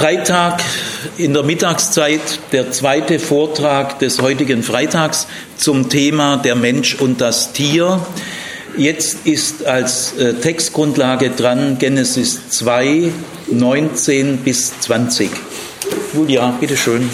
[0.00, 0.62] Freitag
[1.18, 2.22] in der Mittagszeit
[2.52, 5.26] der zweite Vortrag des heutigen Freitags
[5.58, 8.00] zum Thema der Mensch und das Tier.
[8.78, 13.12] Jetzt ist als äh, Textgrundlage dran Genesis 2,
[13.48, 15.28] 19 bis 20.
[16.14, 17.10] Julia, bitteschön.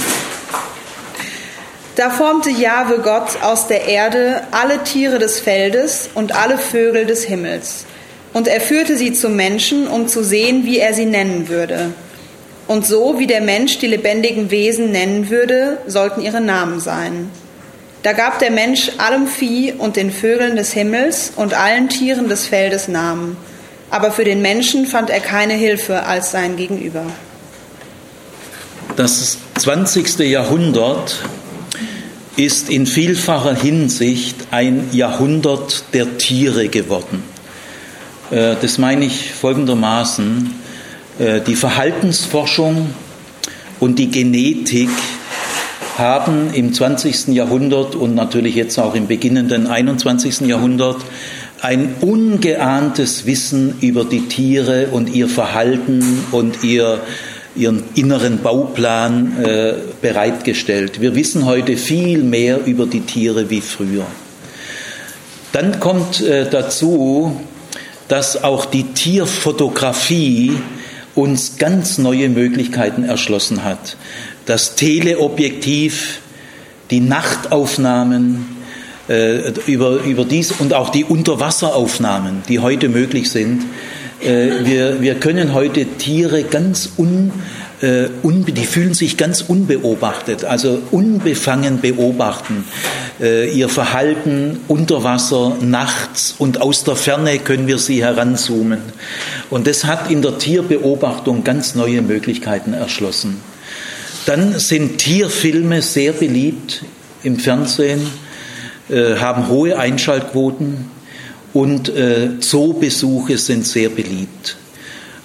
[1.96, 7.25] Da formte Jahwe Gott aus der Erde alle Tiere des Feldes und alle Vögel des
[7.25, 7.84] Himmels.
[8.32, 11.91] Und er führte sie zum Menschen, um zu sehen, wie er sie nennen würde.
[12.66, 17.30] Und so wie der Mensch die lebendigen Wesen nennen würde, sollten ihre Namen sein.
[18.02, 22.47] Da gab der Mensch allem Vieh und den Vögeln des Himmels und allen Tieren des
[22.47, 23.37] Feldes Namen.
[23.91, 27.05] Aber für den Menschen fand er keine Hilfe als sein Gegenüber.
[28.97, 30.20] Das 20.
[30.20, 31.17] Jahrhundert
[32.37, 37.23] ist in vielfacher Hinsicht ein Jahrhundert der Tiere geworden.
[38.30, 40.66] Äh, das meine ich folgendermaßen.
[41.19, 42.91] Äh, die Verhaltensforschung
[43.81, 44.91] und die Genetik
[45.97, 47.28] haben im 20.
[47.28, 50.41] Jahrhundert und natürlich jetzt auch im beginnenden 21.
[50.41, 50.98] Jahrhundert
[51.62, 57.00] ein ungeahntes Wissen über die Tiere und ihr Verhalten und ihr,
[57.55, 59.72] ihren inneren Bauplan äh,
[60.03, 61.00] bereitgestellt.
[61.00, 64.06] Wir wissen heute viel mehr über die Tiere wie früher.
[65.53, 67.41] Dann kommt äh, dazu,
[68.09, 70.53] dass auch die Tierfotografie
[71.17, 73.97] uns ganz neue Möglichkeiten erschlossen hat.
[74.45, 76.20] Das Teleobjektiv,
[76.91, 78.47] die Nachtaufnahmen
[79.09, 83.64] äh, über, über dies und auch die Unterwasseraufnahmen, die heute möglich sind.
[84.22, 87.33] Äh, wir, wir können heute Tiere ganz un
[87.82, 92.64] äh, die fühlen sich ganz unbeobachtet, also unbefangen beobachten.
[93.20, 98.80] Äh, ihr Verhalten unter Wasser, nachts und aus der Ferne können wir sie heranzoomen.
[99.50, 103.41] Und das hat in der Tierbeobachtung ganz neue Möglichkeiten erschlossen.
[104.24, 106.82] Dann sind Tierfilme sehr beliebt
[107.22, 108.00] im Fernsehen,
[108.88, 110.97] äh, haben hohe Einschaltquoten
[111.53, 111.91] und
[112.41, 114.59] Zoobesuche sind sehr beliebt.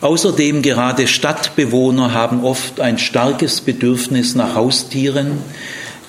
[0.01, 5.37] Außerdem gerade Stadtbewohner haben oft ein starkes Bedürfnis nach Haustieren,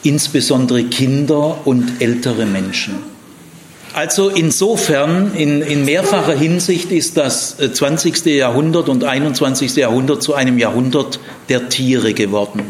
[0.03, 2.95] insbesondere Kinder und ältere Menschen.
[3.95, 8.25] Also insofern, in, in, mehrfacher Hinsicht ist das 20.
[8.25, 9.77] Äh, Jahrhundert und 21.
[9.77, 11.21] Jahrhundert zu einem Jahrhundert
[11.51, 12.63] der Tiere geworden.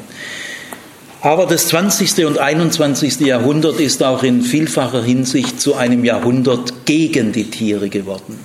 [1.20, 2.26] Aber das 20.
[2.26, 3.20] und 21.
[3.20, 8.40] Jahrhundert ist auch in vielfacher Hinsicht zu einem Jahrhundert gegen die Tiere geworden.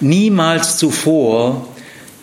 [0.00, 1.66] Niemals zuvor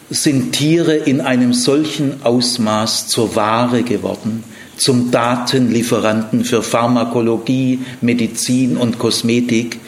[0.10, 4.44] sind Tiere in einem solchen Ausmaß zur Ware geworden,
[4.78, 9.80] zum Datenlieferanten für Pharmakologie, Medizin und Kosmetik.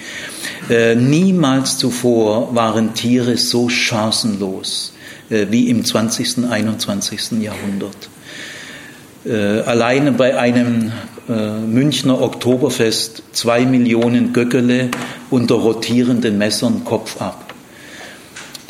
[0.70, 4.94] Äh, niemals zuvor waren Tiere so chancenlos
[5.30, 6.46] äh, wie im 20.
[6.50, 7.42] 21.
[7.42, 8.10] Jahrhundert.
[9.26, 10.92] Äh, alleine bei einem
[11.30, 14.90] äh, Münchner Oktoberfest zwei Millionen Göckele
[15.30, 17.51] unter rotierenden Messern Kopf ab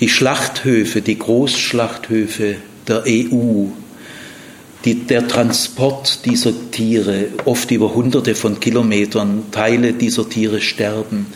[0.02, 2.56] die Schlachthöfe, die Großschlachthöfe
[2.88, 3.68] der EU,
[4.84, 11.28] die, der Transport dieser Tiere, oft über hunderte von Kilometern, Teile dieser Tiere sterben,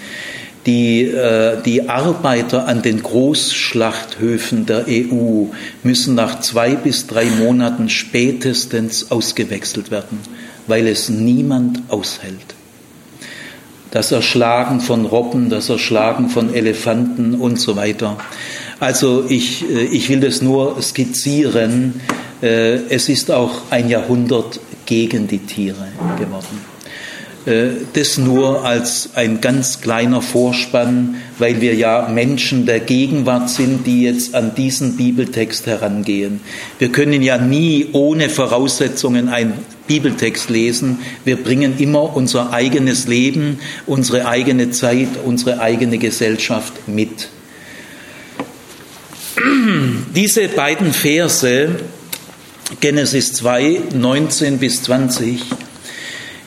[0.66, 5.46] die, äh, die Arbeiter an den Großschlachthöfen der EU
[5.84, 10.18] müssen nach zwei bis drei Monaten spätestens ausgewechselt werden,
[10.66, 12.55] weil es niemand aushält
[13.96, 18.18] das Erschlagen von Robben, das Erschlagen von Elefanten und so weiter.
[18.78, 22.02] Also ich, äh, ich will das nur skizzieren.
[22.42, 25.88] Äh, es ist auch ein Jahrhundert gegen die Tiere
[26.20, 26.75] geworden.
[27.46, 33.86] Äh, das nur als ein ganz kleiner Vorspann, weil wir ja Menschen der Gegenwart sind,
[33.86, 36.42] die jetzt an diesen Bibeltext herangehen.
[36.80, 39.54] Wir können ja nie ohne Voraussetzungen einen
[39.88, 41.00] Bibeltext lesen.
[41.24, 47.30] Wir bringen immer unser eigenes Leben, unsere eigene Zeit, unsere eigene Gesellschaft mit.
[50.16, 51.70] Diese beiden Verse,
[52.80, 55.42] Genesis 2, 19 bis 20,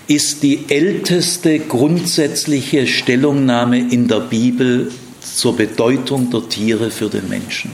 [0.09, 4.91] ist die älteste grundsätzliche Stellungnahme in der Bibel
[5.21, 7.71] zur Bedeutung der Tiere für den Menschen.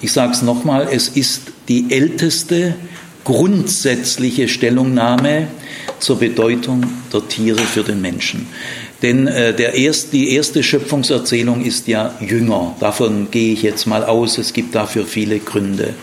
[0.00, 2.76] Ich sage es nochmal, es ist die älteste
[3.24, 5.48] grundsätzliche Stellungnahme
[5.98, 8.46] zur Bedeutung der Tiere für den Menschen.
[9.02, 12.74] Denn äh, der erst, die erste Schöpfungserzählung ist ja jünger.
[12.80, 14.38] Davon gehe ich jetzt mal aus.
[14.38, 15.94] Es gibt dafür viele Gründe.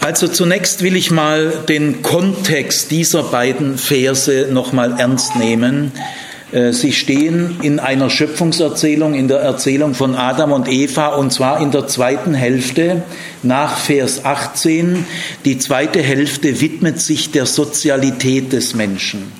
[0.00, 5.92] Also zunächst will ich mal den Kontext dieser beiden Verse nochmal ernst nehmen.
[6.52, 11.60] Äh, sie stehen in einer Schöpfungserzählung, in der Erzählung von Adam und Eva, und zwar
[11.60, 13.02] in der zweiten Hälfte
[13.42, 15.04] nach Vers 18.
[15.44, 19.30] Die zweite Hälfte widmet sich der Sozialität des Menschen.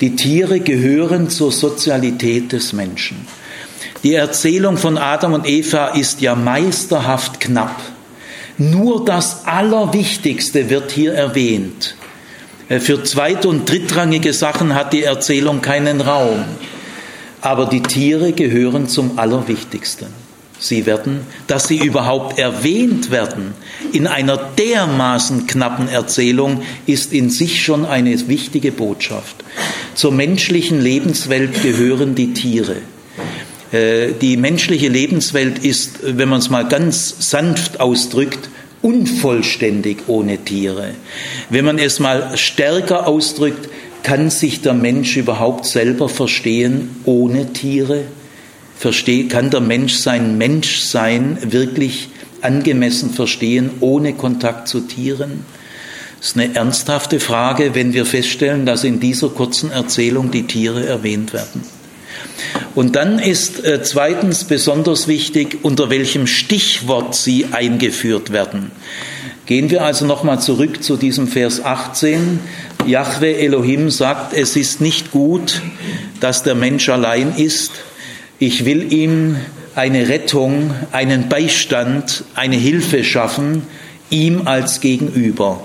[0.00, 3.26] Die Tiere gehören zur Sozialität des Menschen.
[4.04, 7.74] Die Erzählung von Adam und Eva ist ja meisterhaft knapp.
[8.60, 11.94] Nur das Allerwichtigste wird hier erwähnt.
[12.68, 16.44] Äh, für zweit- und drittrangige Sachen hat die Erzählung keinen Raum.
[17.40, 20.08] Aber die Tiere gehören zum Allerwichtigsten.
[20.58, 23.54] Sie werden, dass sie überhaupt erwähnt werden
[23.94, 29.36] in einer dermaßen knappen Erzählung, ist in sich schon eine wichtige Botschaft.
[29.94, 32.76] Zur menschlichen Lebenswelt gehören die Tiere.
[33.72, 38.48] Äh, die menschliche Lebenswelt ist, wenn man es mal ganz sanft ausdrückt,
[38.82, 40.94] unvollständig ohne Tiere.
[41.50, 43.68] Wenn man es mal stärker ausdrückt,
[44.02, 48.04] kann sich der Mensch überhaupt selber verstehen ohne Tiere?
[48.76, 52.08] Versteh, kann der Mensch sein Menschsein wirklich
[52.40, 55.44] angemessen verstehen ohne Kontakt zu Tieren?
[56.18, 60.86] Das ist eine ernsthafte Frage, wenn wir feststellen, dass in dieser kurzen Erzählung die Tiere
[60.86, 61.62] erwähnt werden.
[62.74, 68.70] Und dann ist äh, zweitens besonders wichtig, unter welchem Stichwort sie eingeführt werden.
[69.46, 72.38] Gehen wir also nochmal zurück zu diesem Vers 18.
[72.86, 75.60] Yahweh Elohim sagt, es ist nicht gut,
[76.20, 77.72] dass der Mensch allein ist.
[78.38, 79.36] Ich will ihm
[79.74, 83.62] eine Rettung, einen Beistand, eine Hilfe schaffen,
[84.10, 85.62] ihm als Gegenüber.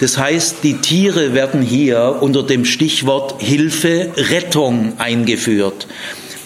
[0.00, 5.88] Das heißt, die Tiere werden hier unter dem Stichwort Hilfe, Rettung eingeführt.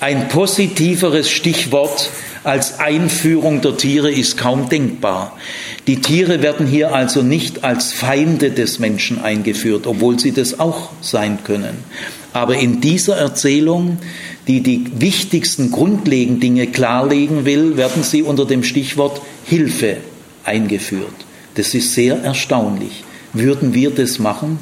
[0.00, 2.11] Ein positiveres Stichwort
[2.43, 5.37] als Einführung der Tiere ist kaum denkbar.
[5.87, 10.91] Die Tiere werden hier also nicht als Feinde des Menschen eingeführt, obwohl sie das auch
[11.03, 11.85] sein können.
[12.32, 13.99] Aber in dieser Erzählung,
[14.46, 19.99] die die wichtigsten grundlegenden Dinge klarlegen will, werden sie unter dem Stichwort Hilfe
[20.44, 21.12] eingeführt.
[21.60, 23.04] Das ist sehr erstaunlich.
[23.34, 24.60] Würden wir das machen?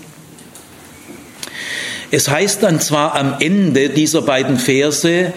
[2.10, 5.32] Es heißt dann zwar am Ende dieser beiden Verse,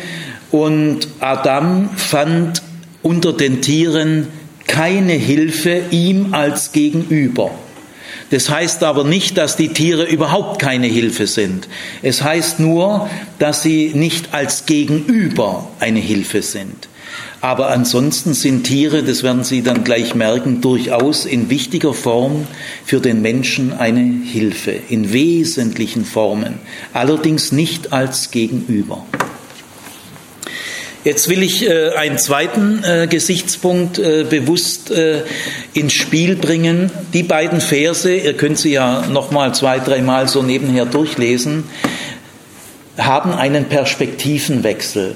[0.49, 2.63] und Adam fand
[3.03, 4.27] unter den Tieren
[4.65, 7.51] keine Hilfe ihm als Gegenüber.
[8.31, 11.67] Das heißt aber nicht, dass die Tiere überhaupt keine Hilfe sind.
[12.01, 16.89] Es heißt nur, dass sie nicht als Gegenüber eine Hilfe sind.
[17.41, 22.47] Aber ansonsten sind Tiere, das werden Sie dann gleich merken, durchaus in wichtiger Form
[22.85, 26.59] für den Menschen eine Hilfe, in wesentlichen Formen,
[26.93, 29.03] allerdings nicht als Gegenüber.
[31.03, 34.93] Jetzt will ich äh, einen zweiten äh, Gesichtspunkt äh, bewusst
[35.73, 36.91] ins Spiel bringen.
[37.13, 41.63] Die beiden Verse, ihr könnt sie ja noch mal zwei, dreimal so nebenher durchlesen,
[42.99, 45.15] haben einen Perspektivenwechsel.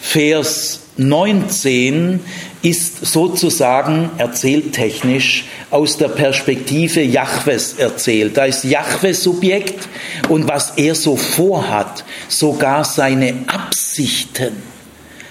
[0.00, 2.20] Vers 19
[2.62, 8.36] ist sozusagen erzähltechnisch aus der Perspektive Jahwes erzählt.
[8.36, 9.88] Da ist Jahwe Subjekt
[10.28, 14.56] und was er so vorhat, sogar seine Absichten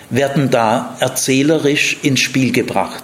[0.09, 3.03] werden da erzählerisch ins Spiel gebracht.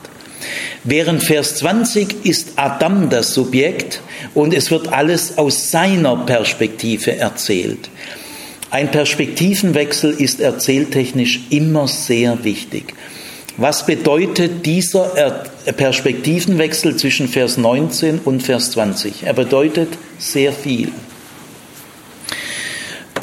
[0.86, 4.02] Während Vers 20 ist Adam das Subjekt
[4.34, 7.90] und es wird alles aus seiner Perspektive erzählt.
[8.74, 12.96] Ein Perspektivenwechsel ist erzähltechnisch immer sehr wichtig.
[13.56, 15.44] Was bedeutet dieser
[15.78, 19.28] Perspektivenwechsel zwischen Vers 19 und Vers 20?
[19.28, 20.88] Er bedeutet sehr viel.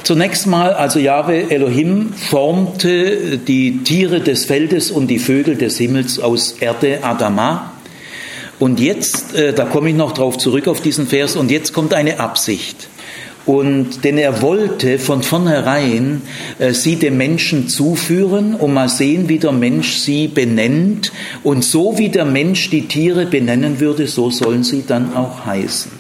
[0.05, 6.21] Zunächst mal, also Jahwe Elohim formte die Tiere des Feldes und die Vögel des Himmels
[6.21, 7.73] aus Erde Adama.
[8.61, 11.93] Und jetzt, äh, da komme ich noch drauf zurück auf diesen Vers, und jetzt kommt
[11.93, 12.90] eine Absicht.
[13.51, 16.23] Und denn er wollte von vornherein
[16.61, 21.11] äh, sie dem Menschen zuführen und mal sehen, wie der Mensch sie benennt.
[21.43, 25.91] Und so wie der Mensch die Tiere benennen würde, so sollen sie dann auch heißen.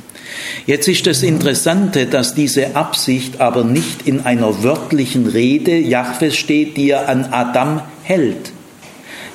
[0.64, 6.76] Jetzt ist das Interessante, dass diese Absicht aber nicht in einer wörtlichen Rede Jahwes steht,
[6.76, 8.52] die er an Adam hält.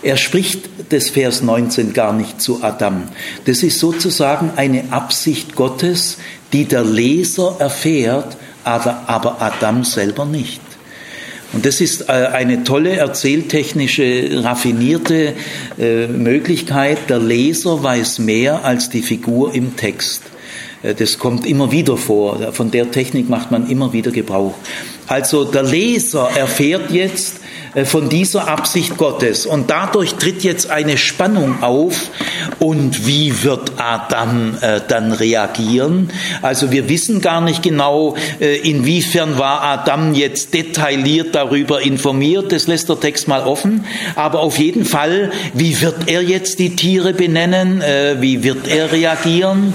[0.01, 3.03] Er spricht des Vers 19 gar nicht zu Adam.
[3.45, 6.17] Das ist sozusagen eine Absicht Gottes,
[6.53, 10.61] die der Leser erfährt, aber, Adam selber nicht.
[11.53, 15.33] Und das ist äh, eine tolle erzähltechnische, raffinierte
[15.79, 17.09] äh, Möglichkeit.
[17.09, 20.23] Der Leser weiß mehr als die Figur im Text.
[20.83, 22.51] Äh, das kommt immer wieder vor.
[22.51, 24.55] Von der Technik macht man immer wieder Gebrauch.
[25.07, 27.35] Also der Leser erfährt jetzt,
[27.83, 29.45] von dieser Absicht Gottes.
[29.45, 32.09] Und dadurch tritt jetzt eine Spannung auf.
[32.59, 36.09] Und wie wird Adam äh, dann reagieren?
[36.41, 42.51] Also wir wissen gar nicht genau, äh, inwiefern war Adam jetzt detailliert darüber informiert.
[42.51, 43.85] Das lässt der Text mal offen.
[44.15, 47.81] Aber auf jeden Fall, wie wird er jetzt die Tiere benennen?
[47.81, 49.73] Äh, wie wird er reagieren?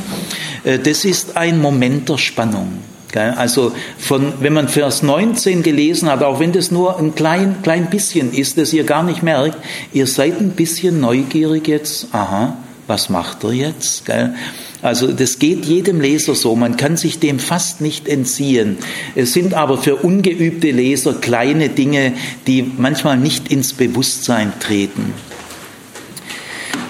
[0.65, 2.90] Äh, das ist ein Moment der Spannung.
[3.17, 7.91] Also von, wenn man Vers 19 gelesen hat, auch wenn das nur ein klein, klein
[7.91, 9.57] bisschen ist, das ihr gar nicht merkt,
[9.93, 14.05] ihr seid ein bisschen neugierig jetzt, aha, was macht er jetzt?
[14.83, 18.79] Also das geht jedem Leser so, man kann sich dem fast nicht entziehen.
[19.15, 22.15] Es sind aber für ungeübte Leser kleine Dinge,
[22.47, 25.13] die manchmal nicht ins Bewusstsein treten.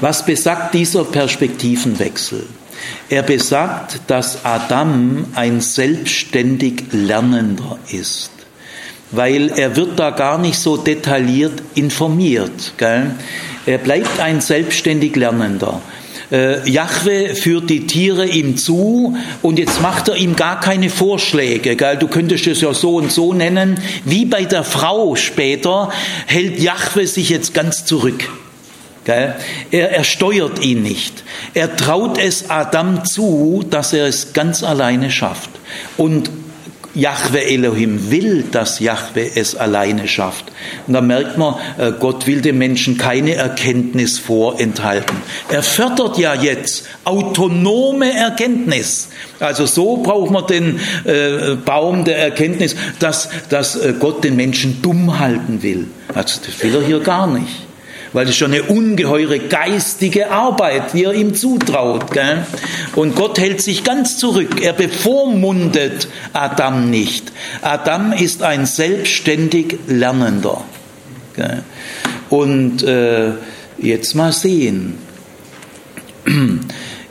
[0.01, 2.47] Was besagt dieser Perspektivenwechsel?
[3.09, 8.31] Er besagt, dass Adam ein selbstständig Lernender ist,
[9.11, 12.75] weil er wird da gar nicht so detailliert informiert.
[12.77, 13.15] Gell?
[13.67, 15.81] Er bleibt ein selbstständig Lernender.
[16.31, 21.75] Äh, Jahwe führt die Tiere ihm zu und jetzt macht er ihm gar keine Vorschläge.
[21.75, 21.97] Gell?
[21.97, 23.79] Du könntest es ja so und so nennen.
[24.05, 25.91] Wie bei der Frau später
[26.27, 28.29] hält Jahwe sich jetzt ganz zurück.
[29.07, 29.37] Er,
[29.71, 31.25] er steuert ihn nicht.
[31.55, 35.51] Er traut es Adam zu, dass er es ganz alleine schafft.
[35.97, 36.31] Und
[36.95, 40.47] Jahwe Elohim will, dass Jahwe es alleine schafft.
[40.87, 45.17] Und da merkt man, äh, Gott will dem Menschen keine Erkenntnis vorenthalten.
[45.49, 49.09] Er fördert ja jetzt autonome Erkenntnis.
[49.39, 54.83] Also so braucht man den äh, Baum der Erkenntnis, dass, dass äh, Gott den Menschen
[54.83, 55.87] dumm halten will.
[56.13, 57.70] Also das will er hier gar nicht
[58.13, 62.11] weil es schon eine ungeheure geistige Arbeit, die er ihm zutraut.
[62.11, 62.45] Gell?
[62.97, 64.61] Und Gott hält sich ganz zurück.
[64.63, 67.33] Er bevormundet Adam nicht.
[67.63, 70.65] Adam ist ein selbstständig Lernender.
[71.37, 71.63] Gell?
[72.29, 73.33] Und äh,
[73.79, 74.99] jetzt mal sehen.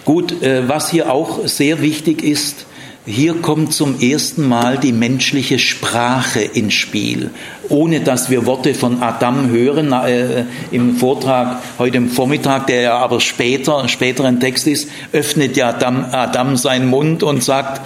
[0.05, 2.65] Gut, äh, was hier auch sehr wichtig ist,
[3.09, 7.31] hier kommt zum ersten Mal die menschliche Sprache ins Spiel,
[7.67, 9.91] ohne dass wir Worte von Adam hören.
[9.91, 15.69] Äh, Im Vortrag heute im Vormittag, der ja aber später, späteren Text ist, öffnet ja
[15.69, 17.81] Adam, Adam seinen Mund und sagt,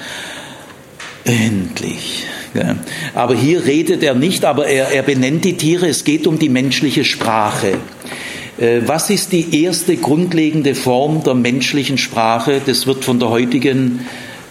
[1.23, 2.25] endlich.
[2.53, 2.75] Ja.
[3.15, 5.87] Aber hier redet er nicht, aber er, er benennt die Tiere.
[5.87, 7.77] Es geht um die menschliche Sprache.
[8.59, 12.61] Äh, was ist die erste grundlegende Form der menschlichen Sprache?
[12.65, 14.01] Das wird von der heutigen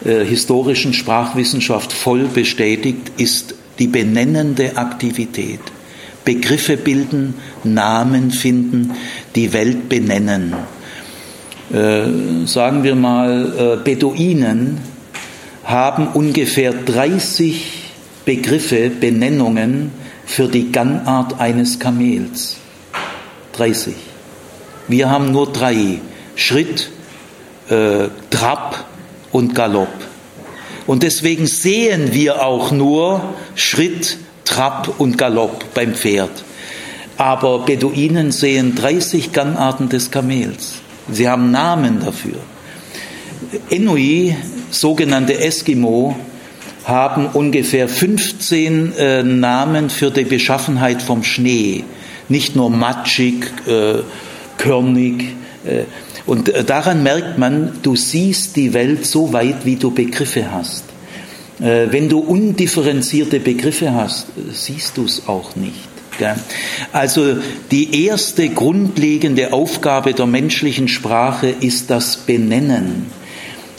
[0.04, 5.60] äh, historischen Sprachwissenschaft voll bestätigt, ist die benennende Aktivität.
[6.24, 8.92] Begriffe bilden, Namen finden,
[9.34, 10.54] die Welt benennen.
[11.72, 14.78] Äh, sagen wir mal, äh, Beduinen
[15.64, 17.82] haben ungefähr 30
[18.24, 19.90] Begriffe, Benennungen
[20.26, 22.56] für die Gangart eines Kamels.
[23.52, 23.94] 30.
[24.88, 26.00] Wir haben nur drei.
[26.34, 26.90] Schritt,
[27.68, 28.84] äh, Trab,
[29.32, 29.92] und Galopp.
[30.86, 33.22] Und deswegen sehen wir auch nur
[33.54, 36.30] Schritt, Trab und Galopp beim Pferd.
[37.16, 40.74] Aber Beduinen sehen 30 Gangarten des Kamels.
[41.10, 42.36] Sie haben Namen dafür.
[43.70, 44.36] Enui,
[44.70, 46.16] sogenannte Eskimo,
[46.84, 51.84] haben ungefähr 15 äh, Namen für die Beschaffenheit vom Schnee.
[52.28, 54.00] Nicht nur matschig, äh,
[54.58, 55.84] körnig, äh,
[56.26, 60.84] und äh, daran merkt man, du siehst die Welt so weit, wie du Begriffe hast.
[61.60, 65.88] Äh, wenn du undifferenzierte Begriffe hast, siehst du es auch nicht.
[66.92, 67.38] Also
[67.70, 73.06] die erste grundlegende Aufgabe der menschlichen Sprache ist das Benennen.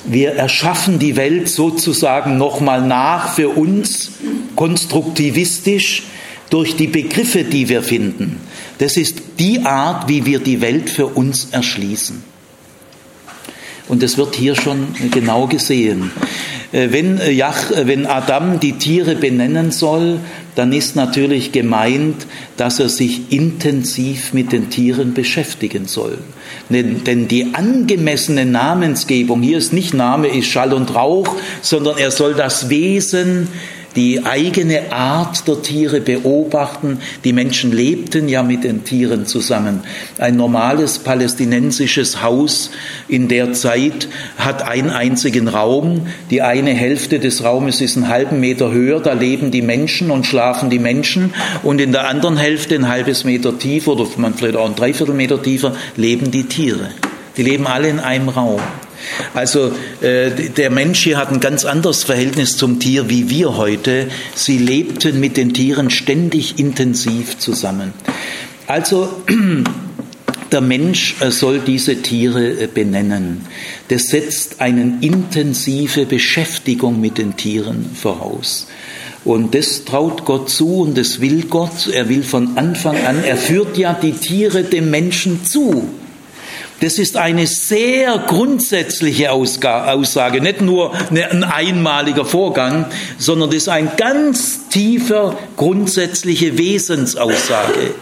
[0.06, 4.12] Wir erschaffen die Welt sozusagen nochmal nach für uns,
[4.56, 6.04] konstruktivistisch,
[6.50, 8.42] durch die Begriffe, die wir finden.
[8.78, 12.33] Das ist die Art, wie wir die Welt für uns erschließen.
[13.88, 16.12] Und das wird hier schon genau gesehen.
[16.74, 20.20] Äh, wenn, äh, Jach, äh, wenn Adam die Tiere benennen soll,
[20.56, 22.26] dann ist natürlich gemeint,
[22.58, 26.18] dass er sich intensiv mit den Tieren beschäftigen soll.
[26.70, 32.36] Denn die angemessene Namensgebung, hier ist nicht Name, ist Schall und Rauch, sondern er soll
[32.36, 33.48] das Wesen
[33.96, 37.00] die eigene Art der Tiere beobachten.
[37.24, 39.82] Die Menschen lebten ja mit den Tieren zusammen.
[40.18, 42.72] Ein normales palästinensisches Haus
[43.08, 44.08] in der Zeit
[44.38, 46.08] hat einen einzigen Raum.
[46.30, 50.26] Die eine Hälfte des Raumes ist einen halben Meter höher, da leben die Menschen und
[50.26, 51.34] schlafen die Menschen.
[51.62, 55.42] Und in der anderen Hälfte, ein halbes Meter tiefer oder man vielleicht auch ein Dreiviertelmeter
[55.42, 56.90] tiefer, leben die Tiere.
[57.38, 58.62] Die leben alle in einem Raum.
[59.34, 64.08] Also äh, der Mensch hier hat ein ganz anderes Verhältnis zum Tier wie wir heute.
[64.36, 67.94] Sie lebten mit den Tieren ständig intensiv zusammen.
[68.68, 69.10] Also
[70.52, 73.46] der Mensch äh, soll diese Tiere äh, benennen.
[73.90, 78.68] Das setzt eine intensive Beschäftigung mit den Tieren voraus.
[79.26, 81.88] Und das traut Gott zu und das will Gott.
[81.92, 85.90] Er will von Anfang an, er führt ja die Tiere dem Menschen zu.
[86.84, 92.88] Das ist eine sehr grundsätzliche Aussage, nicht nur ein einmaliger Vorgang,
[93.18, 97.96] sondern das ist eine ganz tiefer grundsätzliche Wesensaussage.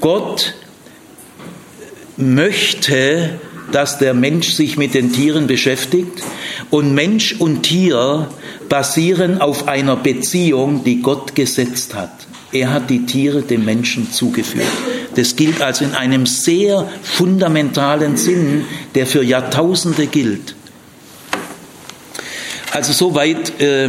[0.00, 0.54] Gott
[2.16, 3.38] möchte,
[3.70, 6.24] dass der Mensch sich mit den Tieren beschäftigt
[6.70, 8.30] und Mensch und Tier
[8.68, 12.26] basieren auf einer Beziehung, die Gott gesetzt hat.
[12.50, 14.66] Er hat die Tiere dem Menschen zugeführt.
[15.14, 20.54] Das gilt also in einem sehr fundamentalen Sinn, der für Jahrtausende gilt.
[22.70, 23.88] Also soweit äh,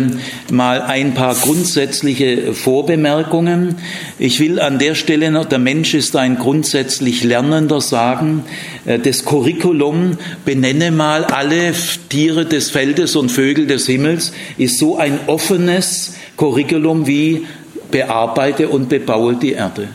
[0.51, 3.75] mal ein paar grundsätzliche Vorbemerkungen.
[4.17, 8.45] Ich will an der Stelle noch, der Mensch ist ein grundsätzlich Lernender sagen,
[8.85, 11.73] äh, das Curriculum benenne mal alle
[12.07, 17.45] Tiere des Feldes und Vögel des Himmels, ist so ein offenes Curriculum wie
[17.91, 19.89] bearbeite und bebaue die Erde.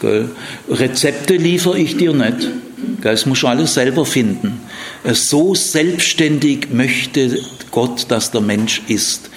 [0.00, 0.30] Gell?
[0.68, 2.40] Rezepte liefere ich dir nicht.
[3.02, 3.12] Gell?
[3.12, 4.60] Das musst du alles selber finden.
[5.04, 7.38] So selbstständig möchte
[7.70, 9.30] Gott, dass der Mensch ist.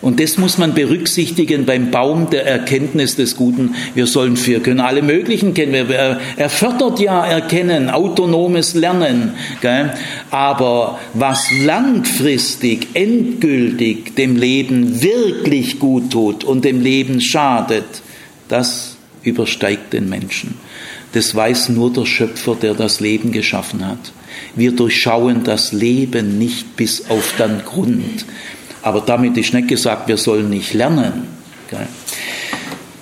[0.00, 3.74] Und das muss man berücksichtigen beim Baum der Erkenntnis des Guten.
[3.94, 5.90] Wir sollen für, können alle möglichen kennen.
[5.90, 9.32] Er fördert ja Erkennen, autonomes Lernen.
[9.60, 9.92] Gell?
[10.30, 18.02] Aber was langfristig, endgültig dem Leben wirklich gut tut und dem Leben schadet,
[18.46, 20.54] das übersteigt den Menschen.
[21.12, 24.12] Das weiß nur der Schöpfer, der das Leben geschaffen hat.
[24.54, 28.24] Wir durchschauen das Leben nicht bis auf den Grund.
[28.82, 31.28] Aber damit ist nicht gesagt, wir sollen nicht lernen.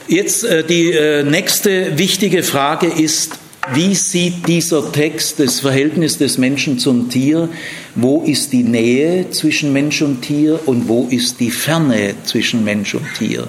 [0.09, 3.39] Jetzt äh, die äh, nächste wichtige Frage ist,
[3.73, 7.49] wie sieht dieser Text das Verhältnis des Menschen zum Tier?
[7.97, 12.95] Wo ist die Nähe zwischen Mensch und Tier und wo ist die Ferne zwischen Mensch
[12.95, 13.49] und Tier?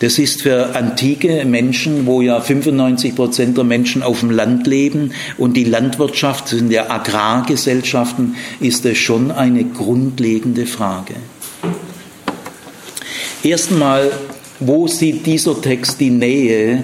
[0.00, 5.12] Das ist für antike Menschen, wo ja 95 Prozent der Menschen auf dem Land leben
[5.38, 11.14] und die Landwirtschaft sind ja Agrargesellschaften, ist es schon eine grundlegende Frage.
[13.44, 14.10] Erstmal,
[14.58, 16.82] wo sieht dieser Text die Nähe,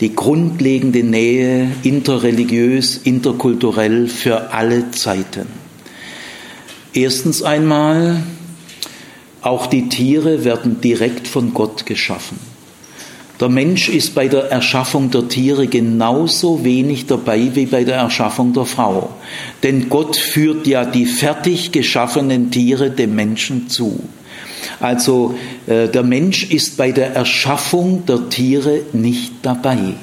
[0.00, 5.46] die grundlegende Nähe interreligiös, interkulturell für alle Zeiten?
[6.92, 8.22] Erstens einmal,
[9.42, 12.38] auch die Tiere werden direkt von Gott geschaffen.
[13.40, 18.52] Der Mensch ist bei der Erschaffung der Tiere genauso wenig dabei wie bei der Erschaffung
[18.52, 19.08] der Frau.
[19.62, 23.98] Denn Gott führt ja die fertig geschaffenen Tiere dem Menschen zu.
[24.78, 25.34] Also
[25.66, 29.94] äh, der Mensch ist bei der Erschaffung der Tiere nicht dabei.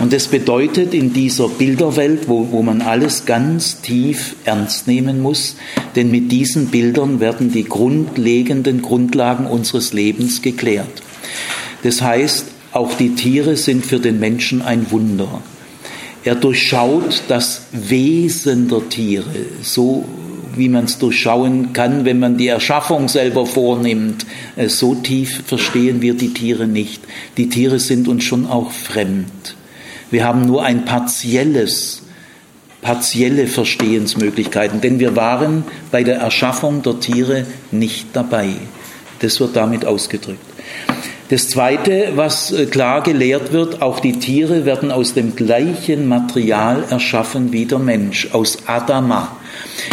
[0.00, 5.56] Und das bedeutet in dieser Bilderwelt, wo, wo man alles ganz tief ernst nehmen muss,
[5.96, 11.02] denn mit diesen Bildern werden die grundlegenden Grundlagen unseres Lebens geklärt.
[11.84, 15.42] Das heißt, auch die Tiere sind für den Menschen ein Wunder.
[16.24, 19.24] Er durchschaut das Wesen der Tiere,
[19.62, 20.04] so
[20.56, 24.26] wie man es durchschauen kann, wenn man die Erschaffung selber vornimmt.
[24.56, 27.02] Äh, so tief verstehen wir die Tiere nicht.
[27.36, 29.56] Die Tiere sind uns schon auch fremd.
[30.10, 32.02] Wir haben nur ein partielles,
[32.82, 38.50] partielle Verstehensmöglichkeiten, denn wir waren bei der Erschaffung der Tiere nicht dabei.
[39.20, 40.44] Das wird damit ausgedrückt.
[41.34, 46.84] Das Zweite, was äh, klar gelehrt wird, auch die Tiere werden aus dem gleichen Material
[46.90, 49.36] erschaffen wie der Mensch, aus Adama.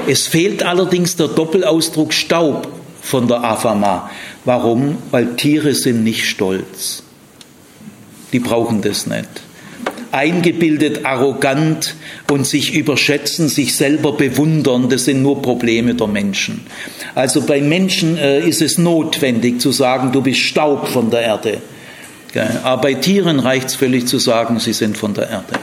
[0.05, 2.67] Es fehlt allerdings der Doppelausdruck Staub
[3.01, 4.11] von der Afama.
[4.45, 4.99] Warum?
[5.09, 7.01] Weil Tiere sind nicht stolz.
[8.33, 9.41] Die brauchen das nicht
[10.11, 11.95] eingebildet, arrogant
[12.29, 16.61] und sich überschätzen, sich selber bewundern, das sind nur Probleme der Menschen.
[17.15, 21.57] Also bei Menschen äh, ist es notwendig zu sagen, du bist Staub von der Erde.
[22.63, 25.59] Aber bei Tieren reicht es völlig zu sagen, sie sind von der Erde.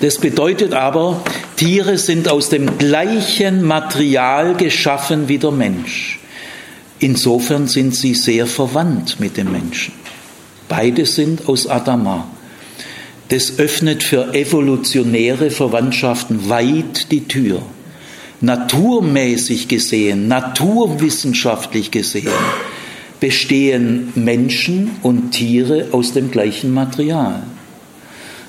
[0.00, 1.22] Das bedeutet aber,
[1.56, 6.20] Tiere sind aus dem gleichen Material geschaffen wie der Mensch.
[7.00, 9.92] Insofern sind sie sehr verwandt mit dem Menschen.
[10.68, 12.28] Beide sind aus Adama.
[13.28, 17.60] Das öffnet für evolutionäre Verwandtschaften weit die Tür.
[18.40, 22.32] Naturmäßig gesehen, naturwissenschaftlich gesehen,
[23.20, 27.42] bestehen Menschen und Tiere aus dem gleichen Material.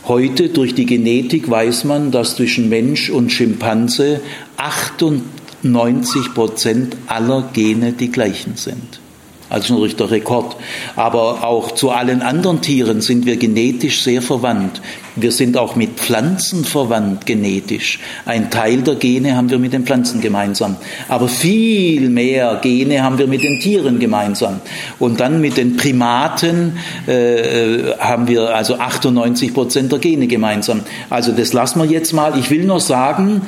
[0.08, 4.22] Heute durch die Genetik weiß man, dass zwischen Mensch und Schimpanse
[4.56, 9.02] 98 Prozent aller Gene die gleichen sind
[9.50, 10.56] also natürlich der Rekord.
[10.96, 14.82] Aber auch zu allen anderen Tieren sind wir genetisch sehr verwandt.
[15.16, 18.00] Wir sind auch mit Pflanzen verwandt genetisch.
[18.26, 20.78] Ein Teil der Gene haben wir mit den Pflanzen gemeinsam.
[21.08, 24.62] Aber viel mehr Gene haben wir mit den Tieren gemeinsam.
[25.00, 30.82] Und dann mit den Primaten äh, haben wir also 98 Prozent der Gene gemeinsam.
[31.10, 32.38] Also das lassen wir jetzt mal.
[32.38, 33.42] Ich will nur sagen,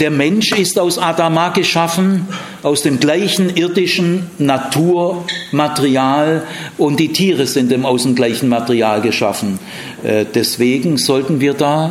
[0.00, 2.26] der Mensch ist aus Adama geschaffen,
[2.62, 6.44] aus dem gleichen irdischen Naturmaterial
[6.78, 9.58] und die Tiere sind aus dem gleichen Material geschaffen.
[10.02, 11.90] Äh, deswegen sollten wir da äh,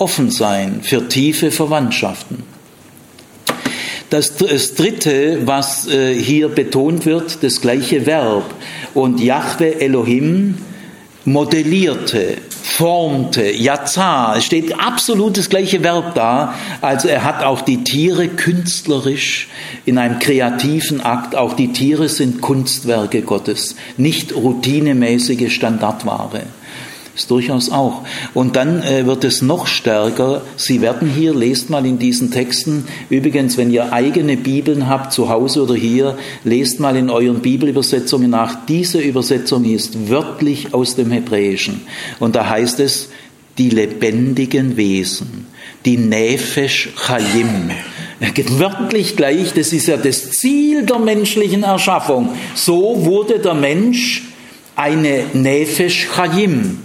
[0.00, 2.44] offen sein für tiefe Verwandtschaften.
[4.10, 8.54] Das, dritte, was äh, hier betont wird, das gleiche Verb.
[8.94, 10.54] Und Yahweh Elohim
[11.26, 12.38] modellierte,
[12.68, 16.54] formte, Yazar, es steht absolut das gleiche Verb da.
[16.80, 19.48] Also er hat auch die Tiere künstlerisch
[19.84, 26.42] in einem kreativen Akt, auch die Tiere sind Kunstwerke Gottes, nicht routinemäßige Standardware
[27.18, 28.02] ist durchaus auch.
[28.32, 30.42] Und dann äh, wird es noch stärker.
[30.56, 35.28] Sie werden hier, lest mal in diesen Texten, übrigens, wenn ihr eigene Bibeln habt, zu
[35.28, 38.66] Hause oder hier, lest mal in euren Bibelübersetzungen nach.
[38.66, 41.82] Diese Übersetzung ist wörtlich aus dem Hebräischen.
[42.20, 43.08] Und da heißt es,
[43.58, 45.46] die lebendigen Wesen,
[45.84, 47.70] die Nefesh Chayim.
[48.58, 52.30] Wörtlich gleich, das ist ja das Ziel der menschlichen Erschaffung.
[52.54, 54.22] So wurde der Mensch
[54.76, 56.78] eine Nefesh Chayim,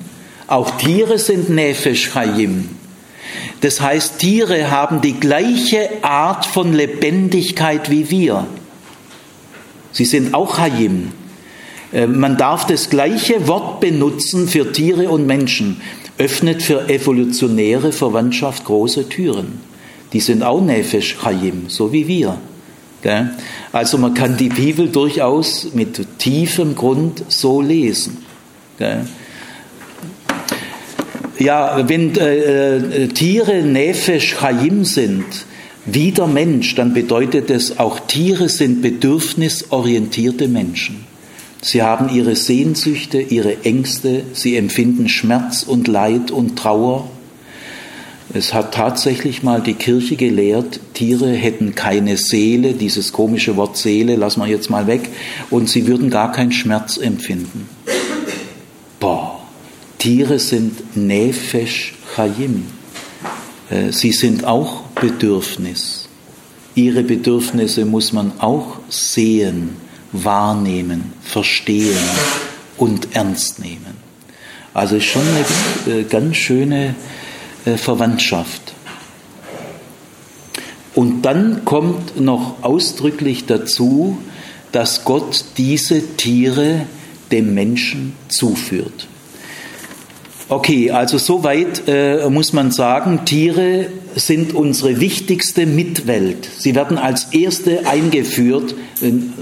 [0.47, 2.69] auch Tiere sind Nefesh Chayim.
[3.61, 8.45] Das heißt, Tiere haben die gleiche Art von Lebendigkeit wie wir.
[9.91, 11.11] Sie sind auch Chayim.
[11.93, 15.81] Äh, man darf das gleiche Wort benutzen für Tiere und Menschen,
[16.17, 19.61] öffnet für evolutionäre Verwandtschaft große Türen.
[20.11, 22.37] Die sind auch Nefesh Chayim, so wie wir.
[23.71, 28.23] Also man kann die Bibel durchaus mit tiefem Grund so lesen.
[31.43, 35.25] Ja, wenn äh, äh, Tiere Nefesh Chaim sind,
[35.85, 41.03] wie der Mensch, dann bedeutet es, auch Tiere sind bedürfnisorientierte Menschen.
[41.61, 47.09] Sie haben ihre Sehnsüchte, ihre Ängste, sie empfinden Schmerz und Leid und Trauer.
[48.33, 54.15] Es hat tatsächlich mal die Kirche gelehrt, Tiere hätten keine Seele, dieses komische Wort Seele
[54.15, 55.09] lassen wir jetzt mal weg,
[55.49, 57.67] und sie würden gar keinen Schmerz empfinden.
[59.01, 59.32] Boah,
[60.03, 62.65] Tiere sind Nefesh Chayim.
[63.69, 66.09] Äh, sie sind auch Bedürfnis.
[66.75, 69.77] Ihre Bedürfnisse muss man auch sehen,
[70.11, 72.03] wahrnehmen, verstehen
[72.77, 73.95] und ernst nehmen.
[74.73, 75.21] Also schon
[75.87, 76.95] eine äh, ganz schöne
[77.63, 78.73] äh, Verwandtschaft.
[80.95, 84.17] Und dann kommt noch ausdrücklich dazu,
[84.73, 86.87] dass Gott diese Tiere
[87.31, 89.07] dem Menschen zuführt.
[90.53, 96.47] Okay, also soweit äh, muss man sagen, Tiere sind unsere wichtigste Mitwelt.
[96.59, 98.75] Sie werden als erste eingeführt,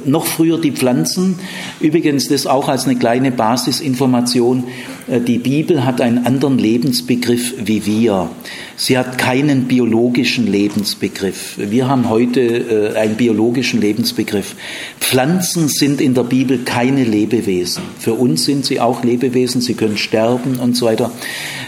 [0.05, 1.39] noch früher die Pflanzen.
[1.79, 4.65] Übrigens das auch als eine kleine Basisinformation.
[5.07, 8.29] Äh, die Bibel hat einen anderen Lebensbegriff wie wir.
[8.77, 11.55] Sie hat keinen biologischen Lebensbegriff.
[11.57, 14.55] Wir haben heute äh, einen biologischen Lebensbegriff.
[14.99, 17.83] Pflanzen sind in der Bibel keine Lebewesen.
[17.99, 19.61] Für uns sind sie auch Lebewesen.
[19.61, 21.11] Sie können sterben und so weiter,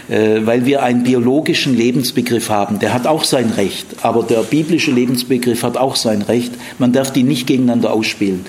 [0.08, 2.78] weil wir einen biologischen Lebensbegriff haben.
[2.78, 6.52] Der hat auch sein Recht, aber der biblische Lebensbegriff hat auch sein Recht.
[6.78, 8.46] Man darf die nicht gegeneinander ausspielen.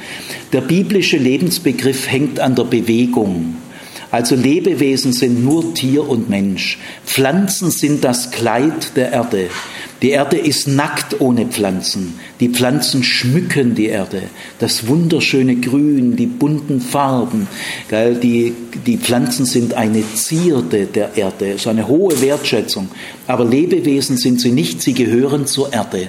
[0.53, 3.55] Der biblische Lebensbegriff hängt an der Bewegung.
[4.11, 6.77] Also Lebewesen sind nur Tier und Mensch.
[7.05, 9.49] Pflanzen sind das Kleid der Erde.
[10.01, 12.19] Die Erde ist nackt ohne Pflanzen.
[12.39, 14.23] Die Pflanzen schmücken die Erde.
[14.59, 17.47] Das wunderschöne Grün, die bunten Farben.
[17.91, 18.53] Die,
[18.85, 22.89] die Pflanzen sind eine Zierde der Erde, so eine hohe Wertschätzung.
[23.27, 26.07] Aber Lebewesen sind sie nicht, sie gehören zur Erde.